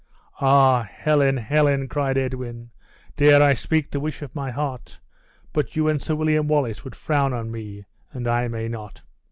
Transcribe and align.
"Ah, 0.41 0.81
Helen! 0.91 1.37
Helen!" 1.37 1.87
cried 1.87 2.17
Edwin; 2.17 2.71
"dare 3.17 3.39
I 3.39 3.53
speak 3.53 3.91
the 3.91 3.99
wish 3.99 4.23
of 4.23 4.33
my 4.33 4.49
heart! 4.49 4.99
But 5.53 5.75
you 5.75 5.87
and 5.87 6.01
Sir 6.01 6.15
William 6.15 6.47
Wallace 6.47 6.83
would 6.83 6.95
frown 6.95 7.33
on 7.33 7.51
me, 7.51 7.85
and 8.11 8.27
I 8.27 8.47
may 8.47 8.67
not!" 8.67 9.03